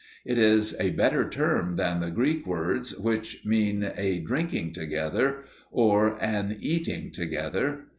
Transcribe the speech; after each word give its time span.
It 0.25 0.39
is 0.39 0.75
a 0.79 0.89
better 0.89 1.29
term 1.29 1.75
than 1.75 1.99
the 1.99 2.09
Greek 2.09 2.47
words 2.47 2.97
which 2.97 3.45
mean 3.45 3.91
"a 3.95 4.17
drinking 4.19 4.71
together," 4.71 5.43
or, 5.69 6.17
"an 6.19 6.57
eating 6.59 7.11
together." 7.11 7.81